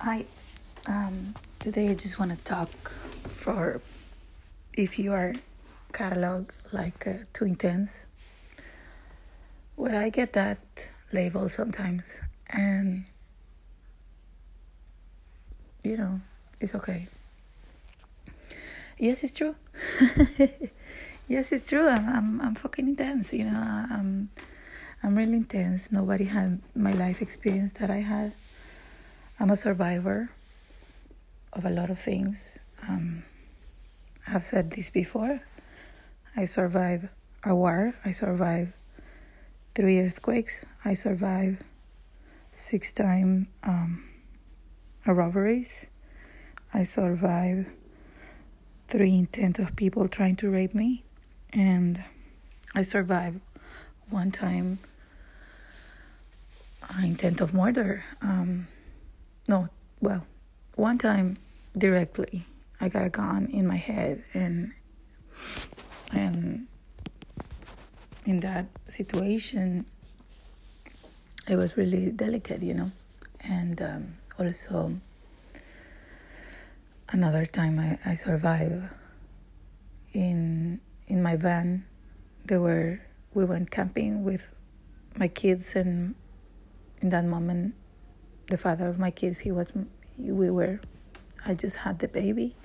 Hi. 0.00 0.26
Um, 0.86 1.34
today 1.58 1.88
I 1.88 1.94
just 1.94 2.20
want 2.20 2.30
to 2.30 2.36
talk 2.44 2.70
for 3.26 3.80
if 4.74 4.96
you 4.96 5.12
are 5.12 5.34
catalog 5.92 6.52
like 6.70 7.04
uh, 7.04 7.24
too 7.32 7.46
intense. 7.46 8.06
Well, 9.76 9.96
I 9.96 10.10
get 10.10 10.34
that 10.34 10.58
label 11.12 11.48
sometimes, 11.48 12.20
and 12.48 13.06
you 15.82 15.96
know, 15.96 16.20
it's 16.60 16.76
okay. 16.76 17.08
Yes, 18.98 19.24
it's 19.24 19.32
true. 19.32 19.56
yes, 21.26 21.50
it's 21.50 21.68
true. 21.68 21.88
I'm, 21.88 22.08
I'm, 22.08 22.40
I'm 22.40 22.54
fucking 22.54 22.86
intense. 22.86 23.32
You 23.32 23.46
know, 23.46 23.86
I'm, 23.90 24.30
I'm 25.02 25.16
really 25.18 25.38
intense. 25.38 25.90
Nobody 25.90 26.24
had 26.26 26.60
my 26.76 26.92
life 26.92 27.20
experience 27.20 27.72
that 27.74 27.90
I 27.90 27.98
had. 27.98 28.32
I'm 29.40 29.50
a 29.50 29.56
survivor 29.56 30.30
of 31.52 31.64
a 31.64 31.70
lot 31.70 31.90
of 31.90 31.98
things. 32.00 32.58
Um, 32.88 33.22
I've 34.26 34.42
said 34.42 34.72
this 34.72 34.90
before. 34.90 35.40
I 36.36 36.44
survived 36.44 37.08
a 37.44 37.54
war. 37.54 37.94
I 38.04 38.10
survived 38.10 38.72
three 39.76 40.00
earthquakes. 40.00 40.64
I 40.84 40.94
survived 40.94 41.62
six 42.52 42.92
time 42.92 43.46
um, 43.62 44.08
robberies. 45.06 45.86
I 46.74 46.82
survived 46.82 47.68
three 48.88 49.18
intent 49.18 49.60
of 49.60 49.76
people 49.76 50.08
trying 50.08 50.34
to 50.36 50.50
rape 50.50 50.74
me, 50.74 51.04
and 51.52 52.02
I 52.74 52.82
survived 52.82 53.40
one 54.10 54.32
time 54.32 54.80
uh, 56.82 57.04
intent 57.04 57.40
of 57.40 57.54
murder. 57.54 58.02
Um, 58.20 58.66
no, 59.48 59.68
well, 60.00 60.26
one 60.76 60.98
time 60.98 61.38
directly, 61.76 62.44
I 62.80 62.88
got 62.90 63.04
a 63.04 63.08
gun 63.08 63.46
in 63.46 63.66
my 63.66 63.76
head, 63.76 64.22
and 64.34 64.72
and 66.12 66.66
in 68.26 68.40
that 68.40 68.66
situation, 68.86 69.86
it 71.48 71.56
was 71.56 71.76
really 71.78 72.10
delicate, 72.12 72.62
you 72.62 72.74
know, 72.74 72.92
and 73.42 73.80
um, 73.80 74.14
also 74.38 75.00
another 77.08 77.46
time 77.46 77.78
I, 77.78 77.98
I 78.04 78.14
survived 78.14 78.84
in 80.12 80.80
in 81.06 81.22
my 81.22 81.36
van. 81.36 81.86
There 82.44 82.60
were 82.60 83.00
we 83.32 83.46
went 83.46 83.70
camping 83.70 84.24
with 84.24 84.54
my 85.16 85.28
kids, 85.28 85.74
and 85.74 86.14
in 87.00 87.08
that 87.08 87.24
moment, 87.24 87.74
the 88.48 88.56
father 88.56 88.88
of 88.88 88.98
my 88.98 89.10
kids, 89.10 89.40
he 89.40 89.52
was, 89.52 89.72
we 90.18 90.50
were, 90.50 90.80
I 91.46 91.54
just 91.54 91.78
had 91.78 91.98
the 91.98 92.08
baby, 92.08 92.56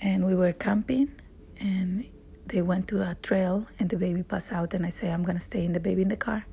and 0.00 0.26
we 0.26 0.34
were 0.34 0.52
camping, 0.52 1.12
and 1.60 2.04
they 2.46 2.62
went 2.62 2.88
to 2.88 3.02
a 3.02 3.14
trail, 3.16 3.66
and 3.78 3.90
the 3.90 3.96
baby 3.96 4.22
passed 4.22 4.52
out, 4.52 4.74
and 4.74 4.84
I 4.86 4.90
say, 4.90 5.12
I'm 5.12 5.22
gonna 5.22 5.40
stay 5.40 5.64
in 5.64 5.72
the 5.72 5.80
baby 5.80 6.02
in 6.02 6.08
the 6.08 6.16
car. 6.16 6.46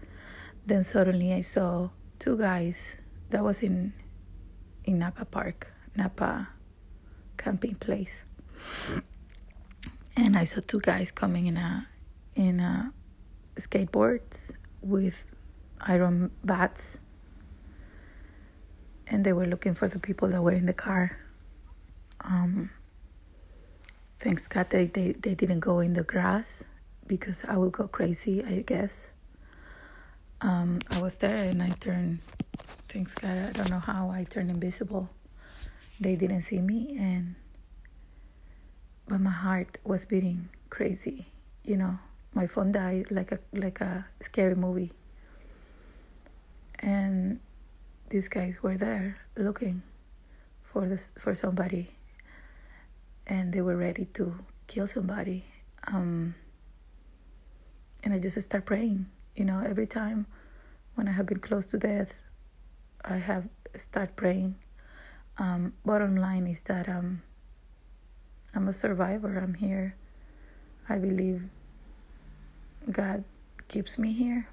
Then 0.66 0.84
suddenly 0.84 1.34
I 1.34 1.42
saw 1.42 1.90
two 2.20 2.38
guys. 2.38 2.98
That 3.30 3.44
was 3.44 3.64
in 3.64 3.94
in 4.86 5.00
Napa 5.00 5.26
Park, 5.26 5.74
Napa 5.96 6.50
camping 7.38 7.76
place, 7.76 8.26
and 10.16 10.38
I 10.38 10.44
saw 10.44 10.62
two 10.66 10.80
guys 10.80 11.12
coming 11.12 11.48
in 11.48 11.58
a 11.58 11.88
in 12.36 12.60
a 12.60 12.94
skateboards 13.56 14.54
with 14.82 15.26
iron 15.82 16.32
bats 16.44 17.00
and 19.08 19.26
they 19.26 19.34
were 19.34 19.46
looking 19.46 19.74
for 19.74 19.88
the 19.88 20.00
people 20.00 20.30
that 20.30 20.42
were 20.42 20.52
in 20.52 20.66
the 20.66 20.74
car. 20.74 21.18
Um, 22.22 22.70
thanks 24.20 24.48
God 24.48 24.70
they, 24.70 24.88
they, 24.88 25.14
they 25.14 25.36
didn't 25.36 25.60
go 25.60 25.80
in 25.80 25.94
the 25.94 26.04
grass 26.04 26.64
because 27.08 27.46
I 27.46 27.58
would 27.58 27.74
go 27.74 27.88
crazy, 27.88 28.44
I 28.44 28.64
guess. 28.66 29.12
Um, 30.42 30.80
I 30.92 31.02
was 31.02 31.18
there 31.18 31.50
and 31.50 31.62
I 31.64 31.70
turned, 31.70 32.20
thanks 32.90 33.14
God, 33.16 33.38
I 33.38 33.52
don't 33.52 33.70
know 33.70 33.80
how 33.80 34.10
I 34.10 34.26
turned 34.26 34.50
invisible. 34.50 35.10
They 36.00 36.16
didn't 36.16 36.42
see 36.42 36.60
me 36.60 36.98
and, 37.00 37.36
but 39.08 39.20
my 39.20 39.32
heart 39.32 39.78
was 39.84 40.06
beating 40.06 40.50
crazy, 40.70 41.28
you 41.64 41.78
know. 41.78 42.00
My 42.34 42.48
phone 42.48 42.72
died 42.72 43.12
like 43.12 43.32
a 43.32 43.40
like 43.54 43.80
a 43.80 44.08
scary 44.22 44.56
movie. 44.56 44.92
And 46.80 47.40
these 48.14 48.30
guys 48.30 48.62
were 48.62 48.78
there 48.78 49.18
looking 49.36 49.82
for 50.62 50.86
this 50.88 51.12
for 51.18 51.34
somebody 51.34 51.90
and 53.26 53.52
they 53.52 53.60
were 53.60 53.76
ready 53.76 54.06
to 54.06 54.36
kill 54.68 54.86
somebody 54.86 55.44
um, 55.88 56.36
and 58.04 58.14
i 58.14 58.20
just 58.20 58.40
start 58.40 58.68
praying 58.68 59.08
you 59.36 59.44
know 59.44 59.64
every 59.66 59.88
time 59.88 60.28
when 60.94 61.08
i 61.08 61.12
have 61.12 61.26
been 61.26 61.40
close 61.40 61.66
to 61.66 61.76
death 61.80 62.14
i 63.04 63.18
have 63.18 63.50
start 63.76 64.16
praying. 64.16 64.54
Um, 65.40 65.74
bottom 65.84 66.16
line 66.16 66.46
is 66.46 66.62
that 66.70 66.88
um, 66.88 67.24
i'm 68.54 68.68
a 68.68 68.74
survivor 68.74 69.40
i'm 69.40 69.56
here. 69.56 69.96
I 70.88 71.00
believe 71.00 71.50
god 72.92 73.24
keeps 73.68 73.98
me 73.98 74.14
here 74.14 74.48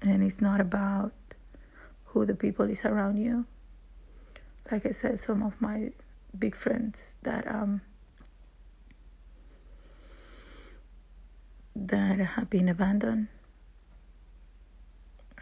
and 0.00 0.22
it's 0.22 0.40
not 0.40 0.58
about 0.58 1.12
who 2.12 2.26
the 2.26 2.34
people 2.34 2.68
is 2.68 2.84
around 2.84 3.16
you. 3.16 3.46
Like 4.70 4.86
I 4.86 4.90
said, 4.90 5.18
some 5.18 5.42
of 5.42 5.60
my 5.60 5.92
big 6.38 6.54
friends 6.54 7.16
that 7.22 7.46
um 7.46 7.80
that 11.74 12.18
have 12.18 12.50
been 12.50 12.68
abandoned. 12.68 13.28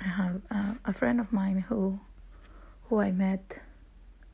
I 0.01 0.09
have 0.09 0.41
uh, 0.51 0.75
a 0.85 0.93
friend 0.93 1.21
of 1.21 1.33
mine 1.33 1.65
who 1.69 2.01
who 2.85 3.01
I 3.01 3.11
met 3.13 3.61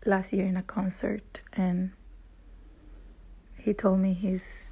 last 0.05 0.33
year 0.33 0.47
in 0.47 0.57
a 0.57 0.63
concert 0.63 1.41
and 1.55 1.93
he 3.59 3.75
told 3.75 3.99
me 3.99 4.13
he's 4.13 4.65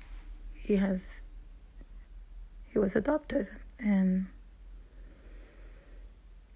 he 0.53 0.77
has 0.77 1.29
he 2.71 2.79
was 2.79 2.95
adopted 2.95 3.49
and 3.79 4.27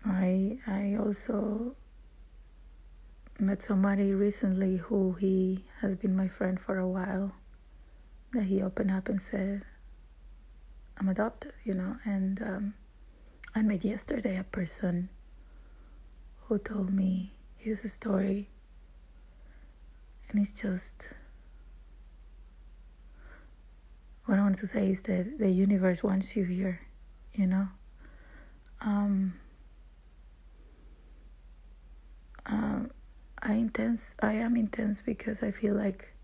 I 0.08 0.58
I 0.66 0.96
also 0.98 1.76
met 3.38 3.62
somebody 3.62 4.14
recently 4.14 4.76
who 4.78 5.12
he 5.12 5.64
has 5.80 5.94
been 5.94 6.16
my 6.16 6.28
friend 6.28 6.58
for 6.58 6.78
a 6.78 6.88
while 6.88 7.32
that 8.32 8.44
he 8.44 8.62
opened 8.62 8.90
up 8.90 9.08
and 9.08 9.20
said 9.20 9.64
I'm 10.96 11.08
adopted, 11.08 11.52
you 11.62 11.74
know, 11.74 11.96
and 12.04 12.42
um, 12.42 12.74
I 13.54 13.62
met 13.62 13.84
yesterday 13.84 14.38
a 14.38 14.44
person 14.44 15.10
who 16.46 16.58
told 16.58 16.92
me 16.92 17.34
his 17.56 17.90
story 17.92 18.48
and 20.30 20.40
it's 20.40 20.60
just 20.60 21.12
what 24.24 24.38
I 24.38 24.42
wanted 24.42 24.58
to 24.58 24.66
say 24.66 24.90
is 24.90 25.02
that 25.02 25.38
the 25.38 25.50
universe 25.50 26.02
wants 26.02 26.36
you 26.36 26.44
here, 26.44 26.80
you 27.32 27.46
know. 27.46 27.68
Um, 28.80 29.34
um, 32.48 32.90
I 33.40 33.54
intense. 33.54 34.14
I 34.20 34.32
am 34.32 34.56
intense 34.56 35.00
because 35.00 35.42
I 35.42 35.50
feel 35.50 35.74
like 35.74 36.14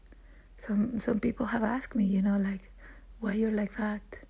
some 0.57 0.97
some 0.97 1.21
people 1.21 1.47
have 1.47 1.63
asked 1.63 1.95
me, 1.95 2.05
you 2.05 2.23
know, 2.23 2.39
like 2.39 2.73
why 3.21 3.35
you're 3.35 3.53
like 3.53 3.77
that. 3.77 4.21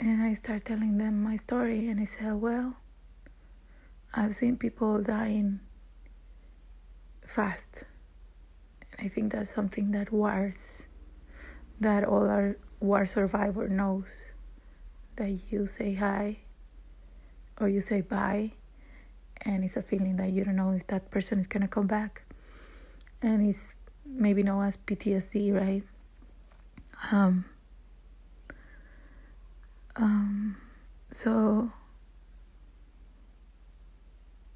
And 0.00 0.22
I 0.22 0.32
start 0.34 0.64
telling 0.64 0.98
them 0.98 1.22
my 1.22 1.36
story, 1.36 1.88
and 1.88 2.00
I 2.00 2.04
say, 2.04 2.32
well, 2.32 2.76
I've 4.12 4.34
seen 4.34 4.56
people 4.56 5.00
dying 5.02 5.60
fast, 7.24 7.84
and 8.90 9.06
I 9.06 9.08
think 9.08 9.32
that's 9.32 9.54
something 9.54 9.92
that 9.92 10.12
wars, 10.12 10.86
that 11.80 12.04
all 12.04 12.28
our 12.28 12.56
war 12.80 13.06
survivor 13.06 13.68
knows, 13.68 14.32
that 15.16 15.30
you 15.50 15.64
say 15.64 15.94
hi, 15.94 16.38
or 17.60 17.68
you 17.68 17.80
say 17.80 18.00
bye 18.00 18.52
and 19.44 19.64
it's 19.64 19.76
a 19.76 19.82
feeling 19.82 20.16
that 20.16 20.30
you 20.30 20.44
don't 20.44 20.56
know 20.56 20.72
if 20.72 20.86
that 20.88 21.10
person 21.10 21.38
is 21.38 21.46
gonna 21.46 21.68
come 21.68 21.86
back. 21.86 22.22
And 23.22 23.46
it's 23.46 23.76
maybe 24.06 24.42
known 24.42 24.64
as 24.64 24.76
PTSD 24.76 25.54
right? 25.54 25.82
Um 27.12 27.44
um 29.96 30.56
so 31.10 31.70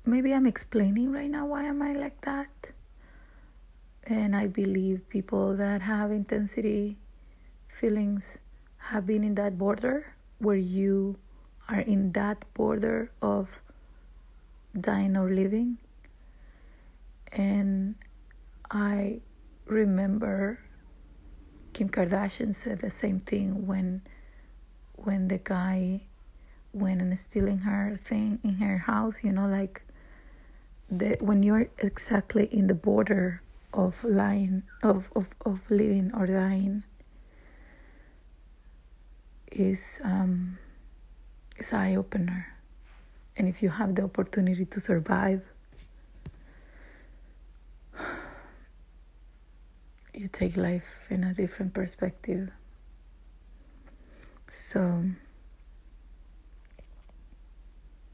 maybe 0.04 0.32
I'm 0.32 0.46
explaining 0.46 1.12
right 1.12 1.30
now 1.30 1.46
why 1.46 1.64
am 1.64 1.82
I 1.82 1.92
like 1.92 2.20
that. 2.22 2.72
And 4.04 4.34
I 4.34 4.46
believe 4.46 5.08
people 5.10 5.56
that 5.56 5.82
have 5.82 6.10
intensity 6.10 6.96
feelings 7.68 8.38
have 8.78 9.06
been 9.06 9.22
in 9.22 9.34
that 9.34 9.58
border 9.58 10.14
where 10.38 10.56
you 10.56 11.18
are 11.68 11.80
in 11.80 12.12
that 12.12 12.44
border 12.54 13.10
of 13.20 13.60
dying 14.80 15.16
or 15.16 15.30
living. 15.30 15.78
And 17.32 17.96
I 18.70 19.20
remember 19.66 20.60
Kim 21.72 21.88
Kardashian 21.88 22.54
said 22.54 22.80
the 22.80 22.90
same 22.90 23.20
thing 23.20 23.66
when 23.66 24.02
when 24.94 25.28
the 25.28 25.38
guy 25.38 26.02
went 26.72 27.00
and 27.00 27.16
stealing 27.18 27.58
her 27.58 27.96
thing 27.96 28.40
in 28.42 28.56
her 28.56 28.78
house, 28.78 29.22
you 29.22 29.32
know, 29.32 29.46
like 29.46 29.82
the 30.90 31.16
when 31.20 31.42
you're 31.42 31.68
exactly 31.78 32.46
in 32.46 32.66
the 32.66 32.74
border 32.74 33.42
of 33.72 34.02
lying 34.04 34.62
of, 34.82 35.10
of, 35.14 35.28
of 35.44 35.70
living 35.70 36.10
or 36.14 36.26
dying 36.26 36.82
is 39.52 40.00
um 40.04 40.58
is 41.58 41.72
eye 41.72 41.94
opener. 41.94 42.57
And 43.38 43.48
if 43.48 43.62
you 43.62 43.70
have 43.70 43.94
the 43.94 44.02
opportunity 44.02 44.64
to 44.66 44.80
survive 44.80 45.42
you 50.18 50.26
take 50.26 50.56
life 50.56 51.06
in 51.10 51.22
a 51.22 51.32
different 51.32 51.72
perspective. 51.72 52.50
So 54.50 55.04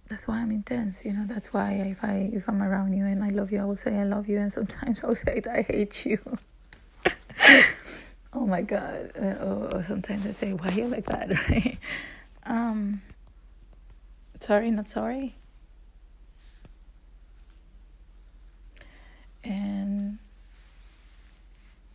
that's 0.09 0.29
why 0.29 0.37
I'm 0.37 0.51
intense, 0.51 1.05
you 1.05 1.15
know. 1.15 1.25
That's 1.27 1.53
why 1.53 1.73
if 1.73 2.05
I 2.05 2.31
if 2.33 2.49
I'm 2.49 2.63
around 2.63 2.93
you 2.93 3.07
and 3.07 3.25
I 3.25 3.29
love 3.29 3.51
you, 3.51 3.61
I 3.61 3.65
will 3.65 3.77
say 3.77 3.97
I 3.97 4.05
love 4.05 4.29
you, 4.29 4.39
and 4.39 4.53
sometimes 4.53 5.03
I'll 5.05 5.15
say 5.15 5.41
I 5.51 5.63
hate 5.63 6.05
you. 6.05 6.19
oh 8.35 8.47
my 8.47 8.63
God! 8.63 9.13
Uh, 9.19 9.45
or, 9.45 9.77
or, 9.77 9.83
sometimes 9.83 10.27
I 10.27 10.33
say, 10.33 10.53
why 10.53 10.69
are 10.69 10.73
you 10.73 10.87
like 10.89 11.07
that? 11.07 11.31
Right? 11.49 11.79
Um. 12.45 13.01
Sorry, 14.41 14.71
not 14.71 14.89
sorry. 14.89 15.37
And 19.43 20.19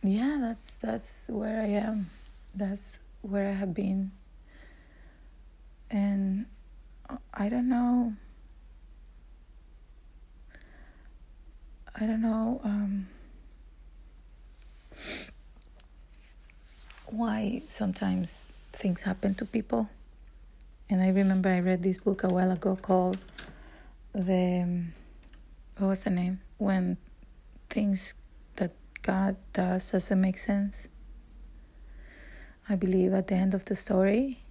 yeah, 0.02 0.38
that's 0.40 0.74
that's 0.74 1.26
where 1.28 1.60
I 1.60 1.66
am. 1.66 2.10
That's 2.54 2.98
where 3.22 3.48
I 3.48 3.52
have 3.52 3.74
been. 3.74 4.12
And 5.90 6.46
I 7.34 7.48
don't 7.48 7.68
know. 7.68 8.14
I 11.94 12.06
don't 12.06 12.22
know 12.22 12.60
um, 12.64 13.08
why 17.06 17.62
sometimes 17.68 18.46
things 18.72 19.02
happen 19.02 19.34
to 19.34 19.44
people. 19.44 19.88
And 20.90 21.00
I 21.00 21.10
remember 21.10 21.48
I 21.48 21.60
read 21.60 21.84
this 21.84 21.98
book 21.98 22.24
a 22.24 22.28
while 22.28 22.50
ago 22.50 22.74
called 22.74 23.18
the 24.12 24.86
what 25.78 25.86
was 25.86 26.02
the 26.02 26.10
name 26.10 26.40
when 26.58 26.96
things 27.68 28.14
that 28.56 28.72
God 29.00 29.36
does 29.52 29.92
doesn't 29.92 30.20
make 30.20 30.36
sense. 30.36 30.88
I 32.68 32.74
believe 32.74 33.14
at 33.14 33.28
the 33.28 33.36
end 33.36 33.54
of 33.54 33.66
the 33.66 33.76
story, 33.76 34.42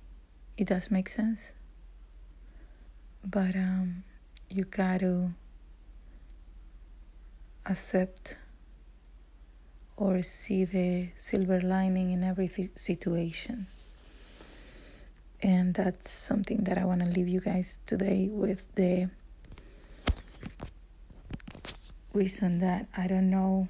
it 0.55 0.67
does 0.67 0.89
make 0.89 1.09
sense. 1.09 1.51
But 3.21 3.57
um, 3.57 4.05
you 4.49 4.63
got 4.63 5.01
to 5.01 5.33
accept 7.65 8.37
or 9.97 10.23
see 10.23 10.63
the 10.63 11.09
silver 11.21 11.59
lining 11.59 12.11
in 12.11 12.23
every 12.23 12.49
situation. 12.77 13.67
And 15.41 15.73
that's 15.73 16.11
something 16.11 16.65
that 16.65 16.77
I 16.77 16.83
want 16.85 17.01
to 17.01 17.07
leave 17.07 17.27
you 17.27 17.39
guys 17.39 17.79
today 17.85 18.27
with 18.29 18.63
the 18.75 19.09
reason 22.13 22.59
that 22.59 22.87
I 22.97 23.07
don't 23.07 23.29
know 23.29 23.69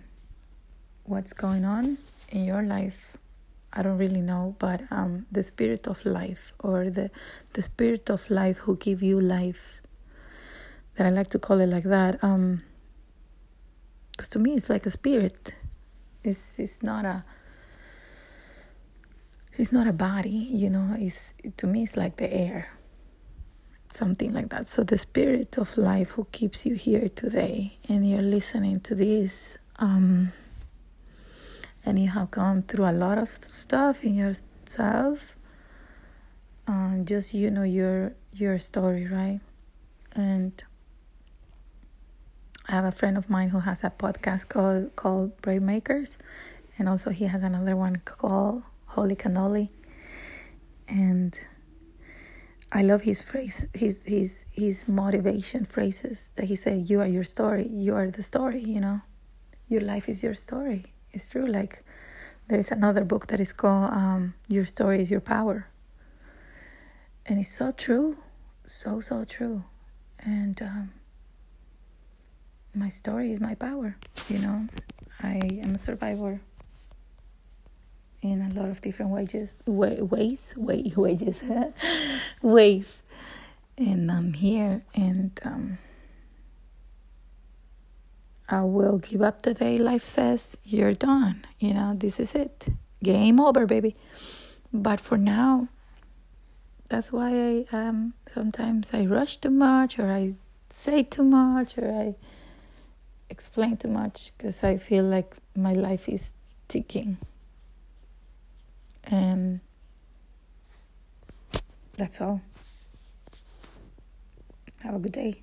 what's 1.04 1.33
going 1.33 1.66
on 1.66 1.98
in 2.30 2.45
your 2.45 2.63
life. 2.63 3.18
I 3.71 3.83
don't 3.83 4.00
really 4.00 4.21
know, 4.21 4.56
but 4.57 4.81
um, 4.92 5.27
the 5.31 5.44
spirit 5.44 5.88
of 5.88 6.04
life 6.06 6.54
or 6.60 6.89
the 6.89 7.12
the 7.54 7.62
spirit 7.62 8.10
of 8.10 8.27
life 8.31 8.57
who 8.60 8.75
give 8.77 9.04
you 9.04 9.19
life. 9.19 9.81
That 10.95 11.06
I 11.06 11.12
like 11.12 11.30
to 11.30 11.39
call 11.39 11.60
it 11.60 11.68
like 11.68 11.83
that. 11.83 12.24
Um, 12.24 12.63
because 14.12 14.27
to 14.30 14.39
me 14.39 14.56
it's 14.56 14.69
like 14.69 14.86
a 14.88 14.92
spirit. 14.92 15.56
It's 16.24 16.57
it's 16.57 16.81
not 16.81 17.06
a. 17.06 17.24
It's 19.59 19.71
not 19.71 19.88
a 19.88 19.94
body, 19.94 20.29
you 20.29 20.69
know. 20.69 20.95
It's 20.97 21.33
to 21.57 21.67
me 21.67 21.83
it's 21.83 21.97
like 21.97 22.15
the 22.15 22.33
air 22.33 22.69
something 23.91 24.33
like 24.33 24.50
that. 24.50 24.69
So 24.69 24.83
the 24.83 24.97
spirit 24.97 25.57
of 25.57 25.77
life 25.77 26.09
who 26.09 26.25
keeps 26.31 26.65
you 26.65 26.75
here 26.75 27.09
today, 27.09 27.77
and 27.88 28.07
you're 28.07 28.21
listening 28.21 28.79
to 28.81 28.95
this, 28.95 29.57
um, 29.77 30.31
and 31.85 31.97
you 32.00 32.09
have 32.09 32.31
gone 32.31 32.63
through 32.63 32.85
a 32.85 32.94
lot 32.94 33.17
of 33.17 33.27
stuff 33.27 34.03
in 34.03 34.15
yourself. 34.15 35.35
Um, 36.67 37.03
just 37.05 37.33
you 37.33 37.50
know 37.50 37.63
your 37.63 38.13
your 38.33 38.59
story, 38.59 39.07
right? 39.07 39.39
And 40.13 40.63
I 42.67 42.73
have 42.73 42.85
a 42.85 42.91
friend 42.91 43.17
of 43.17 43.29
mine 43.29 43.50
who 43.50 43.59
has 43.59 43.83
a 43.83 43.89
podcast 43.89 44.50
called 44.50 44.95
called 44.95 45.41
Brave 45.41 45.63
Makers, 45.63 46.17
and 46.77 46.88
also 46.88 47.09
he 47.09 47.25
has 47.25 47.41
another 47.41 47.75
one 47.75 47.97
called 48.05 48.63
Holy 48.89 49.15
Cannoli, 49.15 49.69
and 50.88 51.39
I 52.71 52.81
love 52.81 53.01
his 53.01 53.21
phrase, 53.21 53.68
his 53.74 54.03
his 54.06 54.45
his 54.51 54.88
motivation 54.88 55.63
phrases 55.65 56.31
that 56.36 56.45
he 56.45 56.56
said, 56.56 56.89
"You 56.89 57.01
are 57.01 57.07
your 57.07 57.24
story. 57.24 57.68
You 57.68 57.95
are 57.95 58.09
the 58.09 58.24
story." 58.24 58.62
You 58.62 58.81
know, 58.81 59.01
your 59.68 59.81
life 59.81 60.09
is 60.09 60.24
your 60.24 60.33
story. 60.33 60.86
It's 61.12 61.30
true. 61.31 61.45
Like 61.45 61.83
there 62.47 62.57
is 62.57 62.71
another 62.71 63.03
book 63.06 63.27
that 63.27 63.39
is 63.39 63.53
called 63.53 63.91
um, 63.91 64.33
"Your 64.47 64.65
Story 64.65 65.01
Is 65.01 65.12
Your 65.12 65.21
Power," 65.21 65.68
and 67.27 67.39
it's 67.39 67.50
so 67.50 67.71
true, 67.71 68.18
so 68.65 69.01
so 69.01 69.24
true. 69.24 69.63
And 70.19 70.59
um, 70.62 70.91
my 72.74 72.89
story 72.89 73.31
is 73.31 73.39
my 73.39 73.56
power. 73.56 73.97
You 74.30 74.39
know, 74.39 74.68
I 75.21 75.38
am 75.62 75.75
a 75.75 75.80
survivor 75.80 76.41
in 78.21 78.42
a 78.42 78.54
lot 78.54 78.69
of 78.69 78.81
different 78.81 79.12
ways, 79.12 79.56
way, 79.66 80.01
ways, 80.01 80.54
way, 80.57 80.92
wages, 80.95 81.42
ways. 82.42 83.01
And 83.77 84.12
I'm 84.12 84.33
here, 84.33 84.83
and 84.94 85.39
um, 85.44 85.77
I 88.50 88.62
will 88.62 88.98
give 88.98 89.22
up 89.22 89.43
the 89.43 89.53
day 89.53 89.77
life 89.77 90.01
says 90.01 90.58
you're 90.63 90.93
done. 90.93 91.46
You 91.60 91.75
know, 91.75 91.93
this 91.96 92.20
is 92.20 92.36
it. 92.36 92.67
Game 93.01 93.39
over, 93.39 93.65
baby. 93.65 93.96
But 94.74 95.00
for 95.00 95.17
now, 95.17 95.70
that's 96.89 97.12
why 97.12 97.29
I 97.32 97.65
um 97.72 98.13
sometimes 98.34 98.93
I 98.93 99.05
rush 99.05 99.38
too 99.38 99.51
much, 99.51 100.00
or 100.00 100.12
I 100.12 100.34
say 100.70 101.03
too 101.03 101.24
much, 101.24 101.77
or 101.77 101.89
I 101.89 102.15
explain 103.29 103.77
too 103.77 103.88
much 103.88 104.32
because 104.36 104.63
I 104.63 104.77
feel 104.77 105.05
like 105.05 105.36
my 105.55 105.74
life 105.74 106.10
is 106.10 106.32
ticking. 106.67 107.17
And 109.12 109.60
that's 111.98 112.22
all. 112.22 112.42
Have 114.84 114.96
a 114.96 115.00
good 115.00 115.12
day. 115.12 115.42